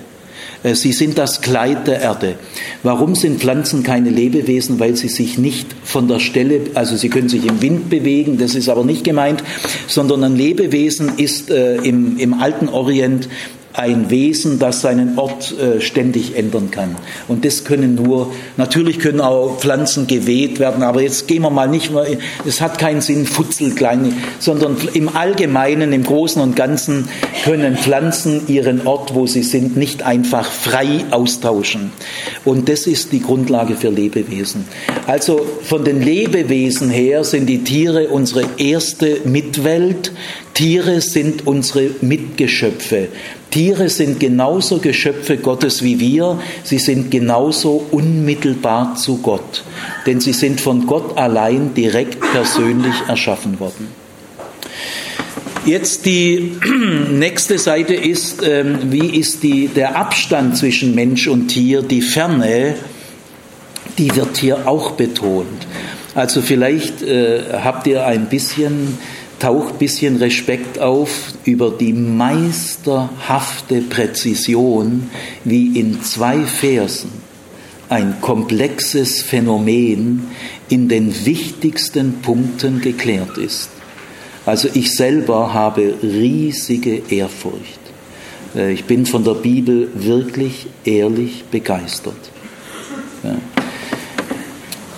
[0.62, 2.36] Äh, sie sind das Kleid der Erde.
[2.82, 4.78] Warum sind Pflanzen keine Lebewesen?
[4.78, 8.54] Weil sie sich nicht von der Stelle, also sie können sich im Wind bewegen, das
[8.54, 9.42] ist aber nicht gemeint,
[9.86, 13.28] sondern ein Lebewesen ist äh, im, im alten Orient
[13.76, 16.96] ein Wesen, das seinen Ort äh, ständig ändern kann.
[17.28, 21.68] Und das können nur, natürlich können auch Pflanzen geweht werden, aber jetzt gehen wir mal
[21.68, 22.06] nicht mehr,
[22.46, 27.08] es hat keinen Sinn, futzelklein, sondern im Allgemeinen, im Großen und Ganzen
[27.44, 31.92] können Pflanzen ihren Ort, wo sie sind, nicht einfach frei austauschen.
[32.44, 34.64] Und das ist die Grundlage für Lebewesen.
[35.06, 40.12] Also von den Lebewesen her sind die Tiere unsere erste Mitwelt,
[40.54, 43.08] Tiere sind unsere Mitgeschöpfe.
[43.50, 46.38] Tiere sind genauso Geschöpfe Gottes wie wir.
[46.64, 49.62] Sie sind genauso unmittelbar zu Gott.
[50.04, 53.88] Denn sie sind von Gott allein direkt persönlich erschaffen worden.
[55.64, 56.52] Jetzt die
[57.10, 62.76] nächste Seite ist, ähm, wie ist die, der Abstand zwischen Mensch und Tier, die Ferne,
[63.98, 65.66] die wird hier auch betont.
[66.14, 68.96] Also vielleicht äh, habt ihr ein bisschen,
[69.38, 75.10] taucht ein bisschen Respekt auf über die meisterhafte Präzision,
[75.44, 77.10] wie in zwei Versen
[77.88, 80.26] ein komplexes Phänomen
[80.68, 83.70] in den wichtigsten Punkten geklärt ist.
[84.44, 87.80] Also ich selber habe riesige Ehrfurcht.
[88.54, 92.16] Äh, ich bin von der Bibel wirklich ehrlich begeistert.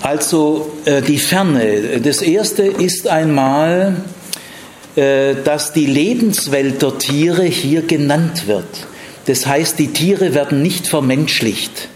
[0.03, 2.01] Also äh, die Ferne.
[2.03, 3.97] Das erste ist einmal,
[5.45, 8.87] dass die Lebenswelt der Tiere hier genannt wird.
[9.27, 11.89] Das heißt, die Tiere werden nicht vermenschlicht.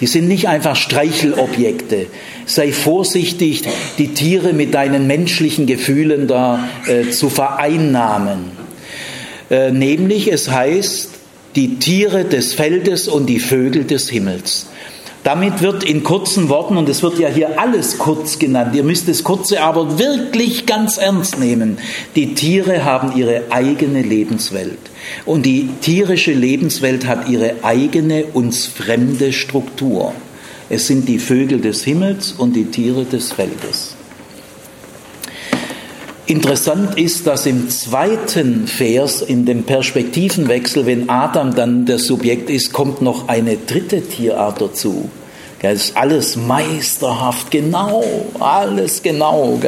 [0.00, 2.06] Die sind nicht einfach Streichelobjekte.
[2.46, 3.62] Sei vorsichtig,
[3.98, 8.50] die Tiere mit deinen menschlichen Gefühlen da äh, zu vereinnahmen.
[9.50, 11.10] Äh, nämlich, es heißt,
[11.54, 14.66] die Tiere des Feldes und die Vögel des Himmels.
[15.24, 19.08] Damit wird in kurzen Worten, und es wird ja hier alles kurz genannt, ihr müsst
[19.08, 21.78] das Kurze aber wirklich ganz ernst nehmen,
[22.14, 24.78] die Tiere haben ihre eigene Lebenswelt.
[25.24, 30.12] Und die tierische Lebenswelt hat ihre eigene, uns fremde Struktur.
[30.68, 33.93] Es sind die Vögel des Himmels und die Tiere des Feldes.
[36.26, 42.72] Interessant ist, dass im zweiten Vers, in dem Perspektivenwechsel, wenn Adam dann der Subjekt ist,
[42.72, 45.10] kommt noch eine dritte Tierart dazu.
[45.60, 48.04] Es ist alles meisterhaft, genau,
[48.38, 49.58] alles genau.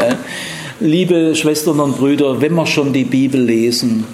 [0.78, 4.04] Liebe Schwestern und Brüder, wenn wir schon die Bibel lesen,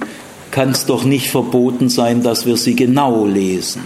[0.52, 3.82] kann es doch nicht verboten sein, dass wir sie genau lesen.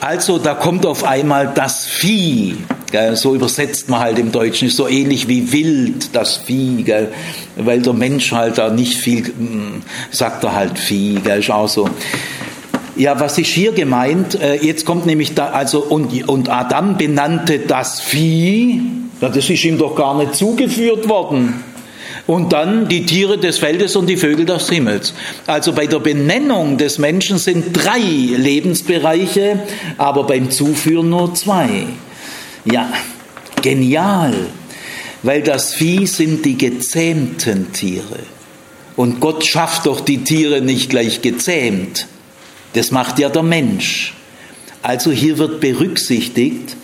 [0.00, 2.56] Also da kommt auf einmal das Vieh,
[2.92, 3.16] gell?
[3.16, 7.08] so übersetzt man halt im Deutschen, ist so ähnlich wie wild, das Vieh, gell?
[7.56, 11.40] weil der Mensch halt da nicht viel, hm, sagt er halt Vieh, gell?
[11.40, 11.88] ist auch so.
[12.94, 14.40] Ja, was ist hier gemeint?
[14.40, 18.82] Äh, jetzt kommt nämlich da, also, und, und Adam benannte das Vieh,
[19.20, 21.64] das ist ihm doch gar nicht zugeführt worden.
[22.26, 25.12] Und dann die Tiere des Feldes und die Vögel des Himmels.
[25.46, 29.58] Also bei der Benennung des Menschen sind drei Lebensbereiche,
[29.98, 31.86] aber beim Zuführen nur zwei.
[32.64, 32.92] Ja,
[33.60, 34.34] genial,
[35.22, 38.20] weil das Vieh sind die gezähmten Tiere.
[38.96, 42.06] Und Gott schafft doch die Tiere nicht gleich gezähmt.
[42.74, 44.14] Das macht ja der Mensch.
[44.82, 46.76] Also hier wird berücksichtigt,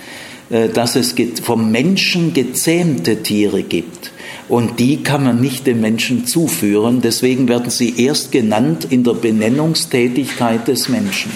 [0.51, 4.13] äh, dass es vom Menschen gezähmte Tiere gibt.
[4.49, 7.03] Und die kann man nicht dem Menschen zuführen.
[7.03, 11.31] Deswegen werden sie erst genannt in der Benennungstätigkeit des Menschen.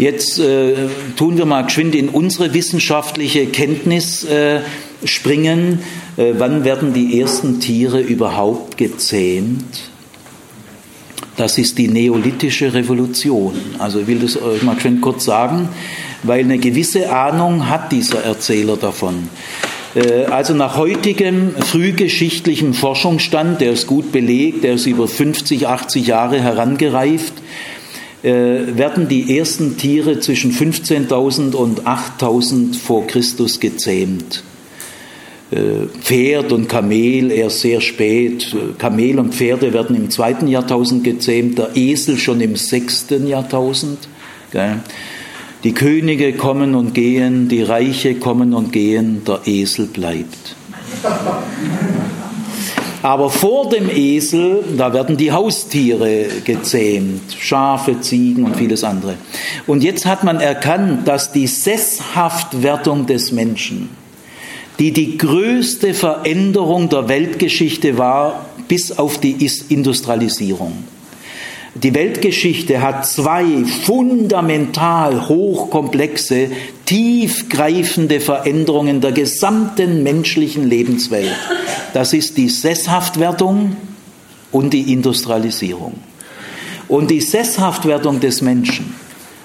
[0.00, 4.60] Jetzt äh, tun wir mal geschwind in unsere wissenschaftliche Kenntnis äh,
[5.04, 5.80] springen.
[6.16, 9.90] Äh, wann werden die ersten Tiere überhaupt gezähmt?
[11.36, 13.52] Das ist die neolithische Revolution.
[13.78, 15.68] Also ich will das euch mal schön kurz sagen,
[16.22, 19.28] weil eine gewisse Ahnung hat dieser Erzähler davon.
[19.94, 26.06] Äh, also nach heutigem frühgeschichtlichem Forschungsstand, der ist gut belegt, der ist über 50, 80
[26.06, 27.34] Jahre herangereift,
[28.22, 34.42] werden die ersten Tiere zwischen 15.000 und 8.000 vor Christus gezähmt.
[35.50, 38.54] Äh, Pferd und Kamel erst sehr spät.
[38.78, 43.98] Kamel und Pferde werden im zweiten Jahrtausend gezähmt, der Esel schon im sechsten Jahrtausend.
[45.62, 50.56] Die Könige kommen und gehen, die Reiche kommen und gehen, der Esel bleibt.
[53.02, 59.14] Aber vor dem Esel, da werden die Haustiere gezähmt, Schafe, Ziegen und vieles andere.
[59.66, 63.88] Und jetzt hat man erkannt, dass die Sesshaftwerdung des Menschen,
[64.78, 70.84] die die größte Veränderung der Weltgeschichte war, bis auf die Industrialisierung.
[71.74, 76.50] Die Weltgeschichte hat zwei fundamental hochkomplexe,
[76.84, 81.36] tiefgreifende Veränderungen der gesamten menschlichen Lebenswelt.
[81.94, 83.76] Das ist die Sesshaftwerdung
[84.50, 85.94] und die Industrialisierung.
[86.88, 88.94] Und die Sesshaftwerdung des Menschen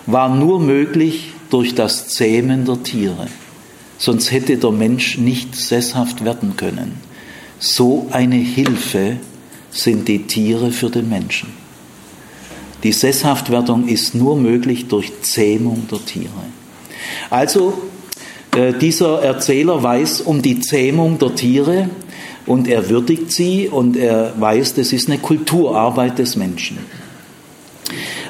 [0.07, 3.27] war nur möglich durch das Zähmen der Tiere
[3.97, 6.93] sonst hätte der Mensch nicht sesshaft werden können.
[7.59, 9.17] So eine Hilfe
[9.71, 11.64] sind die Tiere für den Menschen.
[12.85, 16.29] Die Sesshaftwerdung ist nur möglich durch Zähmung der Tiere.
[17.31, 17.73] Also,
[18.55, 21.89] äh, dieser Erzähler weiß um die Zähmung der Tiere
[22.45, 26.77] und er würdigt sie und er weiß, das ist eine Kulturarbeit des Menschen.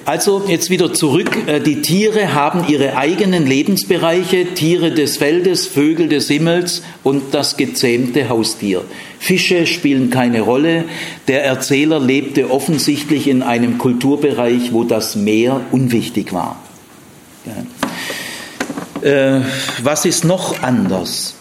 [0.05, 1.35] Also jetzt wieder zurück.
[1.47, 7.57] Äh, die Tiere haben ihre eigenen Lebensbereiche, Tiere des Feldes, Vögel des Himmels und das
[7.57, 8.85] gezähmte Haustier.
[9.25, 10.85] Fische spielen keine Rolle.
[11.27, 16.59] Der Erzähler lebte offensichtlich in einem Kulturbereich, wo das Meer unwichtig war.
[19.01, 19.39] Äh,
[19.81, 21.33] was ist noch anders?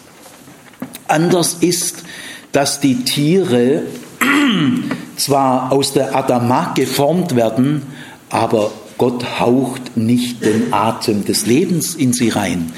[1.07, 2.05] Anders ist,
[2.51, 3.83] dass die Tiere
[5.15, 7.83] zwar aus der Adama geformt werden,
[8.31, 12.73] aber Gott haucht nicht den Atem des Lebens in sie rein.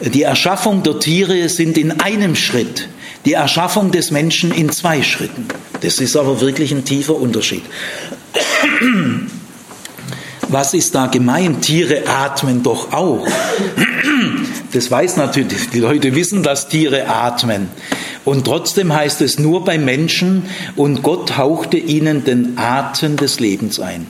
[0.00, 2.88] Die Erschaffung der Tiere sind in einem Schritt,
[3.24, 5.46] die Erschaffung des Menschen in zwei Schritten.
[5.80, 7.62] Das ist aber wirklich ein tiefer Unterschied.
[10.48, 11.62] Was ist da gemeint?
[11.62, 13.26] Tiere atmen doch auch.
[14.72, 17.68] Das weiß natürlich, die Leute wissen, dass Tiere atmen.
[18.24, 20.44] Und trotzdem heißt es nur bei Menschen,
[20.76, 24.06] und Gott hauchte ihnen den Atem des Lebens ein.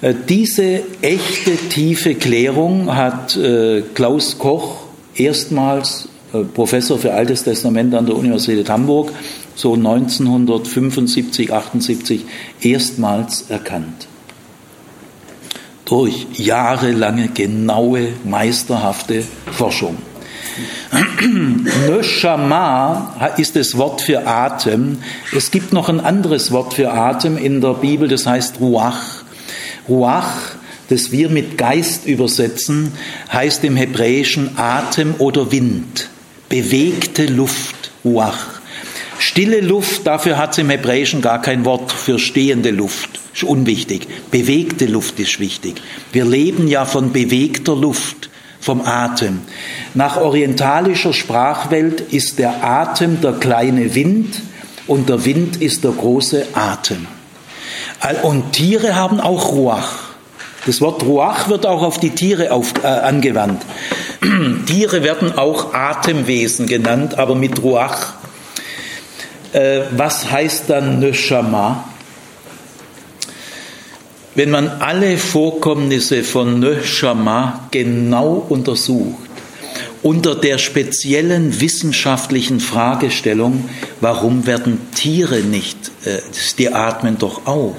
[0.00, 6.08] Äh, diese echte tiefe Klärung hat äh, Klaus Koch erstmals
[6.54, 9.12] Professor für Altes Testament an der Universität Hamburg
[9.54, 12.24] so 1975, 78
[12.60, 14.08] erstmals erkannt.
[15.84, 19.98] Durch jahrelange genaue, meisterhafte Forschung.
[21.86, 24.98] Neshama ist das Wort für Atem.
[25.36, 29.22] Es gibt noch ein anderes Wort für Atem in der Bibel, das heißt Ruach.
[29.88, 30.36] Ruach,
[30.88, 32.92] das wir mit Geist übersetzen,
[33.32, 36.10] heißt im Hebräischen Atem oder Wind,
[36.52, 38.60] bewegte Luft, Ruach.
[39.18, 43.08] Stille Luft, dafür hat es im Hebräischen gar kein Wort für stehende Luft.
[43.32, 44.06] Ist unwichtig.
[44.30, 45.80] Bewegte Luft ist wichtig.
[46.12, 48.28] Wir leben ja von bewegter Luft,
[48.60, 49.40] vom Atem.
[49.94, 54.42] Nach orientalischer Sprachwelt ist der Atem der kleine Wind
[54.86, 57.06] und der Wind ist der große Atem.
[58.24, 60.11] Und Tiere haben auch Ruach.
[60.64, 63.62] Das Wort Ruach wird auch auf die Tiere auf, äh, angewandt.
[64.66, 68.14] Tiere werden auch Atemwesen genannt, aber mit Ruach.
[69.52, 71.88] Äh, was heißt dann Neshama?
[74.36, 79.18] Wenn man alle Vorkommnisse von Neshama genau untersucht,
[80.02, 83.68] unter der speziellen wissenschaftlichen Fragestellung,
[84.00, 86.18] warum werden Tiere nicht, äh,
[86.56, 87.74] die atmen doch auch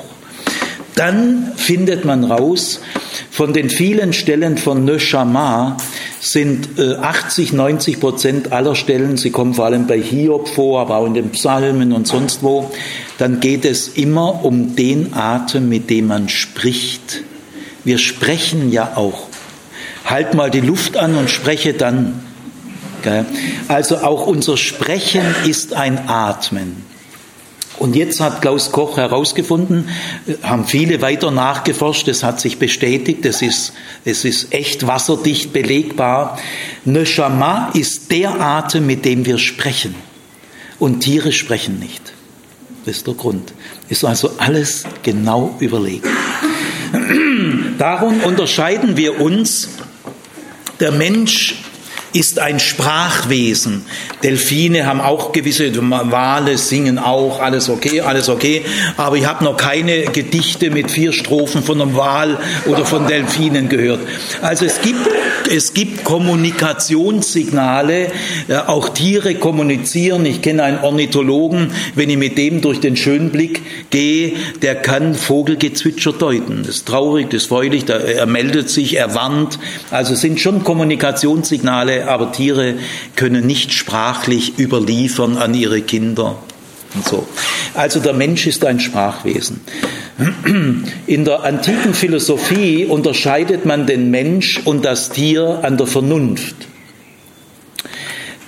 [0.96, 2.82] dann findet man raus,
[3.32, 5.78] von den vielen Stellen von Neshama
[6.20, 10.98] sind 80, äh, 90 Prozent aller Stellen, sie kommen vor allem bei Hiob vor, aber
[10.98, 12.72] auch in den Psalmen und sonst wo,
[13.18, 17.24] dann geht es immer um den Atem, mit dem man spricht.
[17.84, 19.28] Wir sprechen ja auch.
[20.06, 22.22] Halt mal die Luft an und spreche dann.
[23.68, 26.93] Also auch unser Sprechen ist ein Atmen.
[27.84, 29.90] Und jetzt hat Klaus Koch herausgefunden,
[30.42, 33.74] haben viele weiter nachgeforscht, es hat sich bestätigt, es ist,
[34.06, 36.40] es ist echt wasserdicht belegbar.
[36.86, 39.96] Neshama ist der Atem, mit dem wir sprechen.
[40.80, 42.14] Und Tiere sprechen nicht.
[42.86, 43.54] Das ist der Grund.
[43.90, 46.08] Ist also alles genau überlegt.
[47.78, 49.68] Darum unterscheiden wir uns.
[50.80, 51.63] Der Mensch
[52.14, 53.86] ist ein Sprachwesen.
[54.22, 58.64] Delfine haben auch gewisse, Wale singen auch, alles okay, alles okay.
[58.98, 63.68] Aber ich habe noch keine Gedichte mit vier Strophen von einem Wal oder von Delfinen
[63.68, 64.02] gehört.
[64.42, 65.00] Also es gibt,
[65.52, 68.12] es gibt Kommunikationssignale,
[68.68, 70.26] auch Tiere kommunizieren.
[70.26, 76.14] Ich kenne einen Ornithologen, wenn ich mit dem durch den Schönblick gehe, der kann Vogelgezwitscher
[76.14, 76.60] deuten.
[76.60, 79.60] Das ist traurig, das ist freudig, er meldet sich, er warnt.
[79.90, 82.76] Also es sind schon Kommunikationssignale, aber Tiere
[83.16, 86.38] können nicht sprachlich überliefern an ihre Kinder.
[86.96, 87.28] Und so.
[87.74, 89.62] Also der Mensch ist ein Sprachwesen.
[91.08, 96.56] In der antiken Philosophie unterscheidet man den Mensch und das Tier an der Vernunft.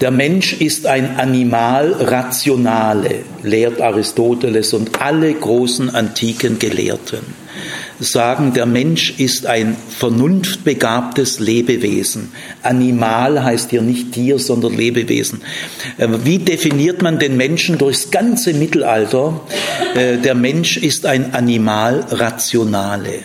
[0.02, 7.22] Der Mensch ist ein Animal rationale, lehrt Aristoteles und alle großen antiken Gelehrten
[8.00, 12.32] sagen, der Mensch ist ein vernunftbegabtes Lebewesen.
[12.64, 15.42] Animal heißt hier nicht Tier, sondern Lebewesen.
[15.98, 19.42] Äh, wie definiert man den Menschen durchs ganze Mittelalter?
[19.96, 23.20] Äh, der Mensch ist ein Animal rationale.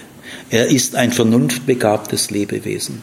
[0.50, 3.00] Er ist ein vernunftbegabtes Lebewesen.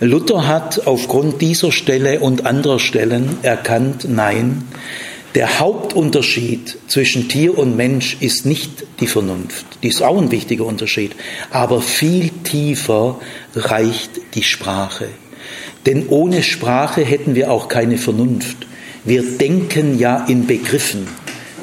[0.00, 4.64] Luther hat aufgrund dieser Stelle und anderer Stellen erkannt, nein,
[5.34, 9.64] der Hauptunterschied zwischen Tier und Mensch ist nicht die Vernunft.
[9.82, 11.12] Die ist auch ein wichtiger Unterschied.
[11.50, 13.18] Aber viel tiefer
[13.54, 15.08] reicht die Sprache.
[15.86, 18.66] Denn ohne Sprache hätten wir auch keine Vernunft.
[19.04, 21.08] Wir denken ja in Begriffen.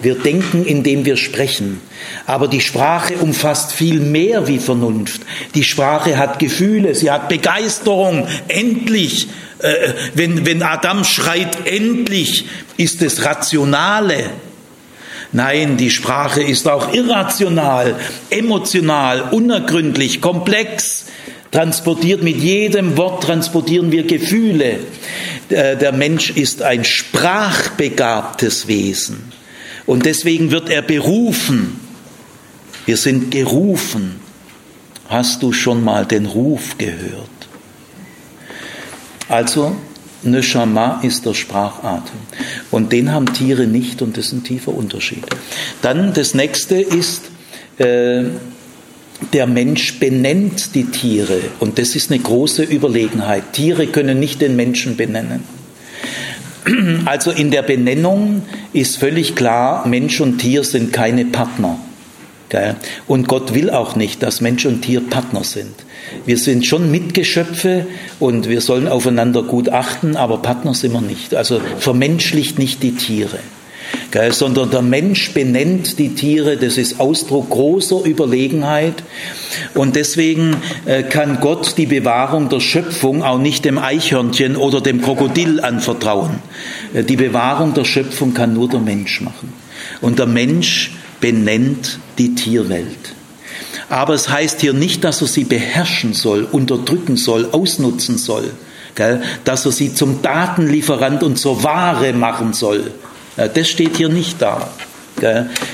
[0.01, 1.81] Wir denken, indem wir sprechen.
[2.25, 5.21] Aber die Sprache umfasst viel mehr wie Vernunft.
[5.55, 8.27] Die Sprache hat Gefühle, sie hat Begeisterung.
[8.47, 9.27] Endlich,
[9.59, 12.45] äh, wenn, wenn Adam schreit, endlich
[12.77, 14.29] ist es rationale.
[15.31, 17.95] Nein, die Sprache ist auch irrational,
[18.29, 21.05] emotional, unergründlich, komplex.
[21.51, 24.79] Transportiert mit jedem Wort transportieren wir Gefühle.
[25.49, 29.31] Der Mensch ist ein sprachbegabtes Wesen.
[29.89, 31.79] Und deswegen wird er berufen.
[32.85, 34.19] Wir sind gerufen.
[35.07, 37.49] Hast du schon mal den Ruf gehört?
[39.29, 39.75] Also,
[40.21, 42.19] Neshama ist der Sprachatem.
[42.69, 45.25] Und den haben Tiere nicht und das ist ein tiefer Unterschied.
[45.81, 47.23] Dann das nächste ist,
[47.79, 48.25] äh,
[49.33, 53.53] der Mensch benennt die Tiere und das ist eine große Überlegenheit.
[53.53, 55.58] Tiere können nicht den Menschen benennen.
[57.05, 58.43] Also in der Benennung
[58.73, 61.79] ist völlig klar, Mensch und Tier sind keine Partner.
[63.07, 65.75] Und Gott will auch nicht, dass Mensch und Tier Partner sind.
[66.25, 67.85] Wir sind schon Mitgeschöpfe
[68.19, 71.35] und wir sollen aufeinander gut achten, aber Partner sind wir nicht.
[71.35, 73.37] Also vermenschlicht nicht die Tiere
[74.31, 79.03] sondern der Mensch benennt die Tiere, das ist Ausdruck großer Überlegenheit.
[79.75, 85.01] Und deswegen äh, kann Gott die Bewahrung der Schöpfung auch nicht dem Eichhörnchen oder dem
[85.01, 86.39] Krokodil anvertrauen.
[86.93, 89.53] Äh, die Bewahrung der Schöpfung kann nur der Mensch machen.
[90.01, 90.91] Und der Mensch
[91.21, 93.15] benennt die Tierwelt.
[93.89, 98.51] Aber es heißt hier nicht, dass er sie beherrschen soll, unterdrücken soll, ausnutzen soll,
[99.43, 102.91] dass er sie zum Datenlieferant und zur Ware machen soll.
[103.47, 104.69] Das steht hier nicht da,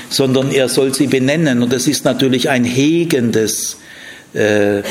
[0.08, 1.62] sondern er soll sie benennen.
[1.62, 3.78] Und das ist natürlich ein hegendes,
[4.34, 4.82] äh,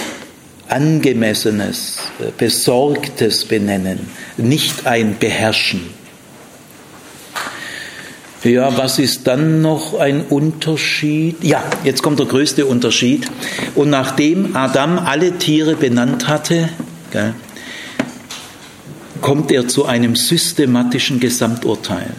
[0.67, 3.99] angemessenes, äh, besorgtes Benennen,
[4.37, 5.81] nicht ein Beherrschen.
[8.43, 11.43] Ja, was ist dann noch ein Unterschied?
[11.43, 13.27] Ja, jetzt kommt der größte Unterschied.
[13.73, 16.69] Und nachdem Adam alle Tiere benannt hatte,
[17.11, 17.33] gell,
[19.21, 22.11] kommt er zu einem systematischen Gesamturteil.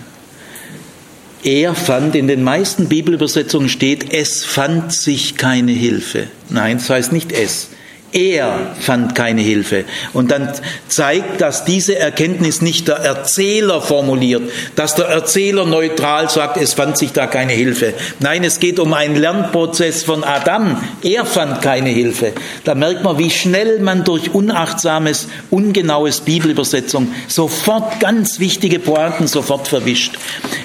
[1.47, 6.27] Er fand, in den meisten Bibelübersetzungen steht, es fand sich keine Hilfe.
[6.51, 7.69] Nein, das heißt nicht es.
[8.13, 9.85] Er fand keine Hilfe.
[10.13, 10.53] Und dann
[10.89, 14.43] zeigt, dass diese Erkenntnis nicht der Erzähler formuliert,
[14.75, 17.95] dass der Erzähler neutral sagt, es fand sich da keine Hilfe.
[18.21, 20.83] Nein, es geht um einen Lernprozess von Adam.
[21.03, 22.33] Er fand keine Hilfe.
[22.65, 29.69] Da merkt man, wie schnell man durch unachtsames, ungenaues Bibelübersetzung sofort ganz wichtige Pointen sofort
[29.69, 30.17] verwischt.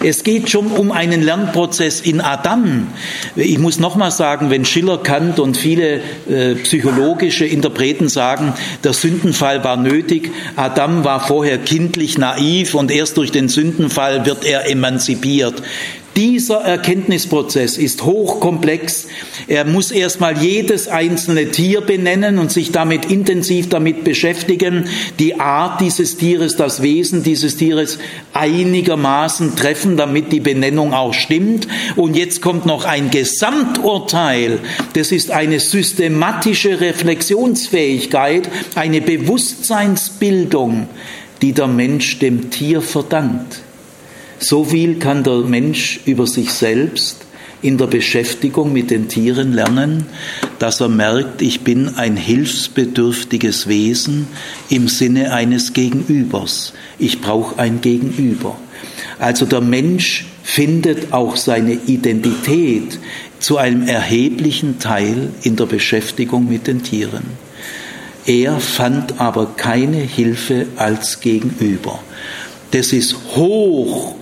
[0.04, 2.88] Es geht schon um einen Lernprozess in Adam.
[3.36, 6.56] Ich muss nochmal sagen, wenn Schiller, Kant und viele äh,
[7.32, 8.54] psychologische Interpreten sagen,
[8.84, 14.44] der Sündenfall war nötig, Adam war vorher kindlich naiv und erst durch den Sündenfall wird
[14.44, 15.64] er emanzipiert.
[16.18, 19.08] Dieser Erkenntnisprozess ist hochkomplex.
[19.48, 24.90] Er muss erstmal jedes einzelne Tier benennen und sich damit intensiv damit beschäftigen,
[25.20, 27.98] die Art dieses Tieres, das Wesen dieses Tieres
[28.34, 31.70] einigermaßen treffen, damit die Benennung auch stimmt.
[31.96, 34.60] Und jetzt kommt noch ein Gesamturteil.
[34.94, 40.90] Das ist eine systematische Reflexionsfähigkeit, eine Bewusstseinsbildung,
[41.42, 43.62] die der Mensch dem Tier verdankt.
[44.44, 47.18] So viel kann der Mensch über sich selbst
[47.62, 50.08] in der Beschäftigung mit den Tieren lernen,
[50.58, 54.28] dass er merkt, ich bin ein hilfsbedürftiges Wesen
[54.68, 56.74] im Sinne eines Gegenübers.
[56.98, 58.58] Ich brauche ein Gegenüber.
[59.20, 62.98] Also der Mensch findet auch seine Identität
[63.40, 67.26] zu einem erheblichen Teil in der Beschäftigung mit den Tieren.
[68.26, 72.00] Er fand aber keine Hilfe als Gegenüber.
[72.72, 74.16] Das ist hoch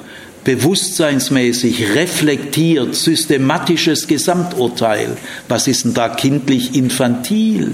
[0.50, 5.16] bewusstseinsmäßig reflektiert, systematisches Gesamturteil.
[5.48, 7.74] Was ist denn da kindlich infantil?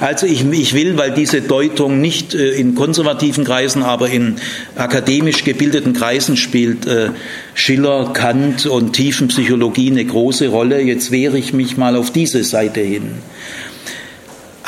[0.00, 4.36] Also ich, ich, will, weil diese Deutung nicht äh, in konservativen Kreisen, aber in
[4.76, 7.10] akademisch gebildeten Kreisen spielt äh,
[7.54, 10.80] Schiller, Kant und Tiefenpsychologie eine große Rolle.
[10.80, 13.14] Jetzt wehre ich mich mal auf diese Seite hin.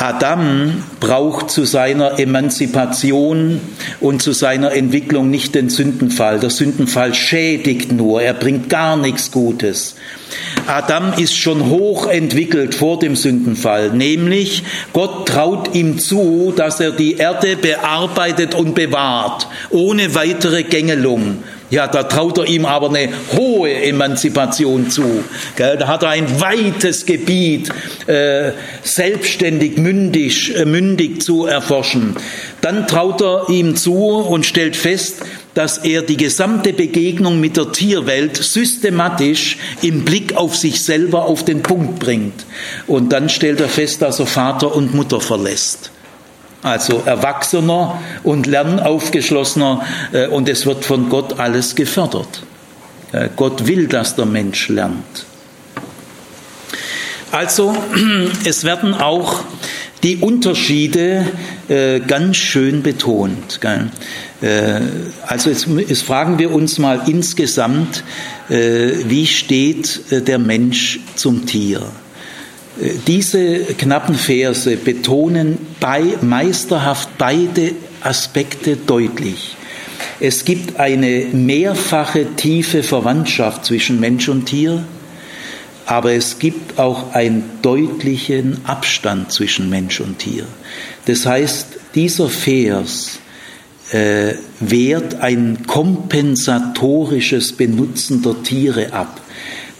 [0.03, 3.61] Adam braucht zu seiner Emanzipation
[4.01, 6.41] und zu seiner Entwicklung nicht den Sündenfall.
[6.41, 9.97] Der Sündenfall schädigt nur, er bringt gar nichts Gutes.
[10.67, 14.63] Adam ist schon hoch entwickelt vor dem Sündenfall, nämlich
[14.95, 21.43] Gott traut ihm zu, dass er die Erde bearbeitet und bewahrt, ohne weitere Gängelung.
[21.71, 25.25] Ja, da traut er ihm aber eine hohe Emanzipation zu.
[25.57, 27.71] Da hat er ein weites Gebiet
[28.09, 28.51] äh,
[28.83, 32.17] selbstständig, mündig, äh, mündig zu erforschen.
[32.61, 35.23] Dann traut er ihm zu und stellt fest,
[35.55, 41.45] dass er die gesamte Begegnung mit der Tierwelt systematisch im Blick auf sich selber auf
[41.45, 42.47] den Punkt bringt.
[42.89, 45.91] Und dann stellt er fest, dass er Vater und Mutter verlässt
[46.63, 49.83] also erwachsener und lernaufgeschlossener
[50.13, 52.43] äh, und es wird von Gott alles gefördert.
[53.13, 55.25] Äh, Gott will, dass der Mensch lernt.
[57.31, 57.75] Also
[58.45, 59.45] es werden auch
[60.03, 61.27] die Unterschiede
[61.69, 63.61] äh, ganz schön betont.
[65.27, 68.05] Also jetzt, jetzt, fragen wir uns mal insgesamt,
[68.49, 71.83] wie steht der Mensch zum Tier?
[73.07, 79.57] Diese knappen Verse betonen bei, meisterhaft beide Aspekte deutlich.
[80.19, 84.85] Es gibt eine mehrfache tiefe Verwandtschaft zwischen Mensch und Tier,
[85.85, 90.47] aber es gibt auch einen deutlichen Abstand zwischen Mensch und Tier.
[91.07, 93.19] Das heißt, dieser Vers
[93.93, 99.20] äh, wehrt ein kompensatorisches Benutzen der Tiere ab.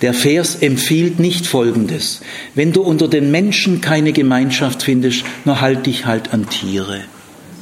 [0.03, 2.21] Der Vers empfiehlt nicht Folgendes.
[2.55, 7.01] Wenn du unter den Menschen keine Gemeinschaft findest, nur halt dich halt an Tiere.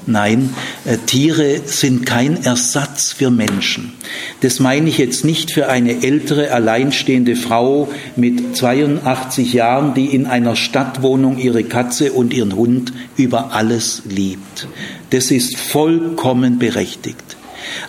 [0.07, 0.55] Nein,
[0.87, 3.93] äh, Tiere sind kein Ersatz für Menschen.
[4.41, 10.25] Das meine ich jetzt nicht für eine ältere, alleinstehende Frau mit 82 Jahren, die in
[10.25, 14.67] einer Stadtwohnung ihre Katze und ihren Hund über alles liebt.
[15.11, 17.28] Das ist vollkommen berechtigt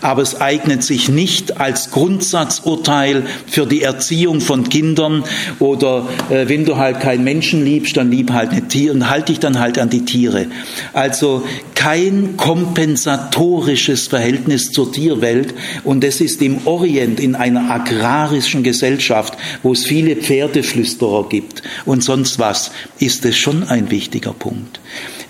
[0.01, 5.23] aber es eignet sich nicht als Grundsatzurteil für die Erziehung von Kindern
[5.59, 9.29] oder äh, wenn du halt keinen Menschen liebst, dann lieb halt nicht Tiere und halt
[9.29, 10.47] dich dann halt an die Tiere.
[10.93, 11.43] Also
[11.75, 15.53] kein kompensatorisches Verhältnis zur Tierwelt
[15.83, 22.03] und es ist im Orient in einer agrarischen Gesellschaft, wo es viele Pferdeflüsterer gibt und
[22.03, 24.79] sonst was, ist es schon ein wichtiger Punkt.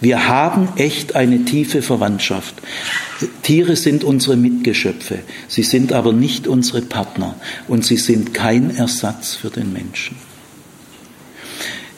[0.02, 2.56] Wir haben echt eine tiefe Verwandtschaft.
[3.44, 7.36] Tiere sind unsere Mitgeschöpfe, sie sind aber nicht unsere Partner
[7.68, 10.16] und sie sind kein Ersatz für den Menschen.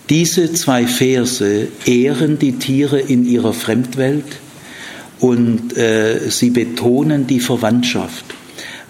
[0.09, 4.25] Diese zwei Verse ehren die Tiere in ihrer Fremdwelt
[5.19, 8.25] und äh, sie betonen die Verwandtschaft.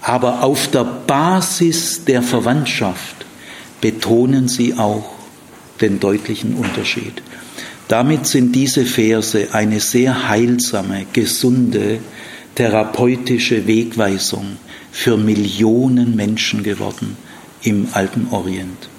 [0.02, 3.26] Aber auf der Basis der Verwandtschaft
[3.82, 5.12] betonen sie auch
[5.80, 7.22] den deutlichen Unterschied.
[7.92, 12.00] Damit sind diese Verse eine sehr heilsame, gesunde,
[12.56, 14.56] therapeutische Wegweisung
[14.94, 17.18] für Millionen Menschen geworden
[17.64, 18.91] im alten Orient.